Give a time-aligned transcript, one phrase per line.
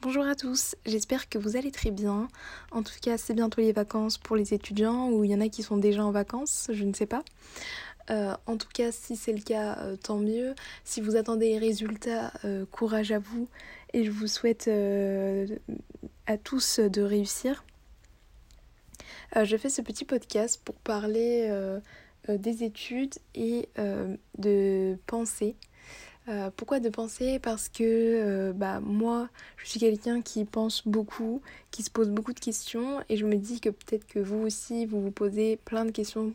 [0.00, 2.28] Bonjour à tous, j'espère que vous allez très bien.
[2.70, 5.48] En tout cas, c'est bientôt les vacances pour les étudiants ou il y en a
[5.48, 7.24] qui sont déjà en vacances, je ne sais pas.
[8.08, 10.54] Euh, en tout cas, si c'est le cas, euh, tant mieux.
[10.84, 13.48] Si vous attendez les résultats, euh, courage à vous
[13.92, 14.70] et je vous souhaite
[16.28, 17.64] à tous de réussir.
[19.34, 21.50] je fais ce petit podcast pour parler
[22.28, 23.68] des études et
[24.38, 25.56] de pensée
[26.28, 27.38] euh, pourquoi de penser?
[27.38, 31.40] Parce que euh, bah, moi, je suis quelqu'un qui pense beaucoup,
[31.70, 34.86] qui se pose beaucoup de questions, et je me dis que peut-être que vous aussi,
[34.86, 36.32] vous vous posez plein de questions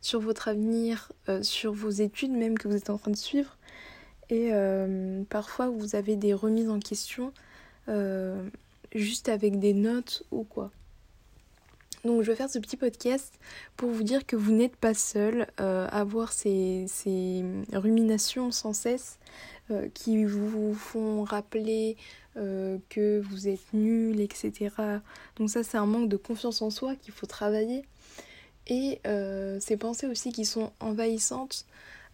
[0.00, 3.56] sur votre avenir, euh, sur vos études même que vous êtes en train de suivre.
[4.30, 4.50] Et
[5.28, 7.34] parfois, vous avez des remises en question
[8.94, 10.70] juste avec des notes ou quoi.
[12.04, 13.38] Donc je vais faire ce petit podcast
[13.76, 16.86] pour vous dire que vous n'êtes pas seul euh, à avoir ces,
[17.72, 19.18] ruminations sans cesse
[19.70, 21.96] euh, qui vous font rappeler
[22.36, 24.74] euh, que vous êtes nul, etc.
[25.36, 27.84] Donc ça c'est un manque de confiance en soi qu'il faut travailler.
[28.66, 29.00] Et
[29.60, 31.66] ces pensées aussi qui sont envahissantes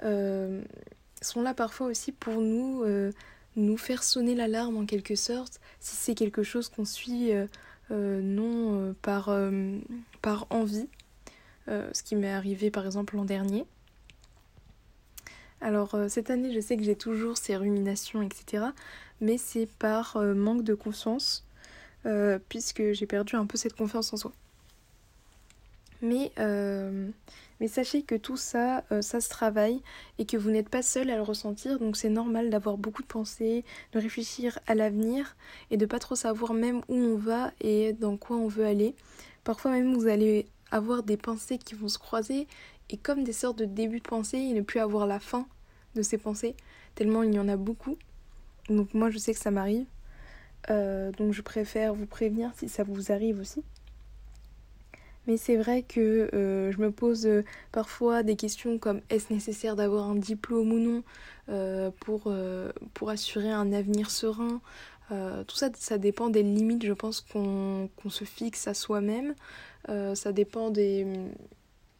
[0.00, 2.84] sont là parfois aussi pour nous,
[3.56, 7.32] nous faire sonner l'alarme en quelque sorte si c'est quelque chose qu'on suit
[7.90, 9.78] non euh, par, euh,
[10.22, 10.88] par envie,
[11.68, 13.66] ce qui m'est arrivé par exemple l'an dernier.
[15.60, 18.66] Alors cette année, je sais que j'ai toujours ces ruminations, etc.
[19.20, 21.44] Mais c'est par manque de confiance,
[22.48, 24.32] puisque j'ai perdu un peu cette confiance en soi.
[26.06, 26.32] Mais
[27.60, 29.80] mais sachez que tout ça, euh, ça se travaille
[30.18, 31.78] et que vous n'êtes pas seul à le ressentir.
[31.78, 35.36] Donc c'est normal d'avoir beaucoup de pensées, de réfléchir à l'avenir
[35.70, 38.94] et de pas trop savoir même où on va et dans quoi on veut aller.
[39.44, 42.46] Parfois même vous allez avoir des pensées qui vont se croiser
[42.90, 45.46] et comme des sortes de débuts de pensée et ne plus avoir la fin
[45.94, 46.54] de ces pensées,
[46.94, 47.96] tellement il y en a beaucoup.
[48.68, 49.86] Donc moi je sais que ça m'arrive.
[50.68, 53.62] Euh, donc je préfère vous prévenir si ça vous arrive aussi.
[55.26, 59.74] Mais c'est vrai que euh, je me pose euh, parfois des questions comme est-ce nécessaire
[59.74, 61.02] d'avoir un diplôme ou non
[61.48, 62.32] euh, pour,
[62.94, 64.60] pour assurer un avenir serein.
[65.46, 69.34] tout ça, ça dépend des limites, je pense, qu'on se fixe à soi-même.
[70.14, 71.06] ça dépend des,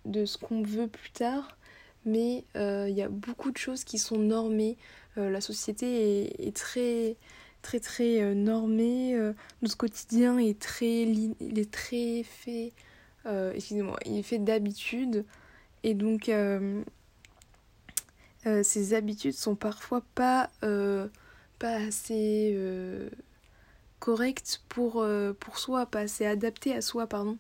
[0.04, 1.56] de ce qu'on veut plus tard.
[2.04, 4.76] Mais il y a beaucoup de choses qui sont normées.
[5.16, 5.86] la société
[6.22, 7.16] est, est très
[7.62, 9.16] très très normée.
[9.62, 12.72] notre quotidien est très, il est très fait
[13.26, 15.24] euh, excusez-moi, il fait d'habitude
[15.82, 16.82] et donc euh,
[18.46, 20.50] euh, ces habitudes sont parfois pas,
[21.58, 22.56] pas assez
[23.98, 25.04] correctes pour,
[25.40, 27.38] pour soi, pas assez adaptées à soi, pardon,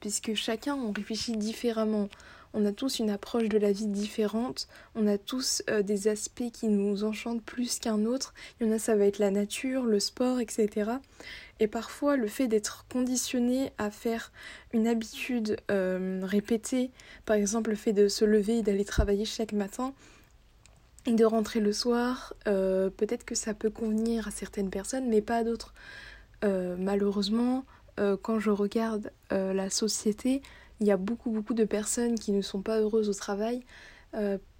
[0.00, 2.08] puisque chacun on réfléchit différemment.
[2.54, 6.68] On a tous une approche de la vie différente, on a tous des aspects qui
[6.68, 8.34] nous enchantent plus qu'un autre.
[8.60, 10.98] Il y en a, ça va être la nature, le sport, etc.
[11.60, 14.32] Et parfois, le fait d'être conditionné à faire
[14.72, 16.90] une habitude euh, répétée,
[17.26, 19.92] par exemple le fait de se lever et d'aller travailler chaque matin,
[21.06, 25.22] et de rentrer le soir, euh, peut-être que ça peut convenir à certaines personnes, mais
[25.22, 25.74] pas à d'autres.
[26.44, 27.64] Euh, malheureusement,
[28.22, 30.40] quand je regarde la société,
[30.80, 33.62] il y a beaucoup beaucoup de personnes qui ne sont pas heureuses au travail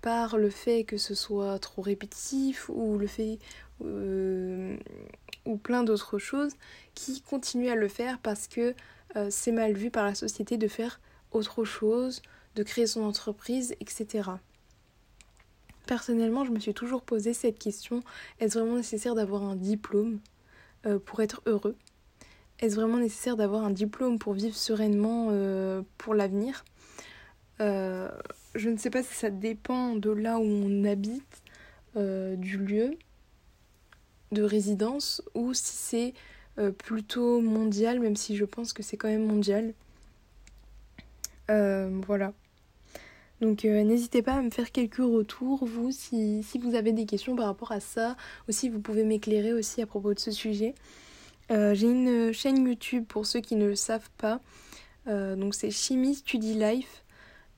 [0.02, 3.38] par le fait que ce soit trop répétitif ou le fait
[3.80, 6.52] ou plein d'autres choses
[6.94, 8.74] qui continuent à le faire parce que
[9.16, 11.00] euh, c'est mal vu par la société de faire
[11.32, 12.22] autre chose,
[12.54, 14.30] de créer son entreprise, etc.
[15.86, 18.02] Personnellement, je me suis toujours posé cette question,
[18.40, 20.20] est-ce vraiment nécessaire d'avoir un diplôme
[20.86, 21.76] euh, pour être heureux?
[22.60, 26.64] Est-ce vraiment nécessaire d'avoir un diplôme pour vivre sereinement euh, pour l'avenir?
[27.60, 31.42] Je ne sais pas si ça dépend de là où on habite,
[31.94, 32.96] du lieu,
[34.32, 36.14] de résidence ou si c'est
[36.58, 39.74] euh, plutôt mondial, même si je pense que c'est quand même mondial.
[41.50, 42.32] Euh, voilà.
[43.40, 47.06] Donc euh, n'hésitez pas à me faire quelques retours, vous, si, si, vous avez des
[47.06, 48.16] questions par rapport à ça.
[48.48, 50.74] Aussi, vous pouvez m'éclairer aussi à propos de ce sujet.
[51.50, 54.40] J'ai une chaîne YouTube pour ceux qui ne le savent pas.
[55.06, 57.04] donc c'est Chimie Study Life.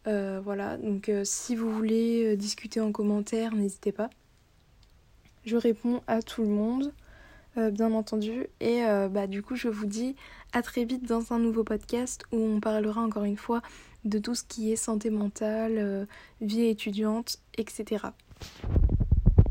[0.04, 4.10] voilà, donc si vous voulez discuter en commentaire, n'hésitez pas.
[5.44, 6.92] Je réponds à tout le monde,
[7.56, 8.46] euh, bien entendu.
[8.60, 10.14] Et euh, bah, du coup, je vous dis
[10.52, 13.62] à très vite dans un nouveau podcast où on parlera encore une fois
[14.04, 16.04] de tout ce qui est santé mentale, euh,
[16.40, 18.06] vie étudiante, etc.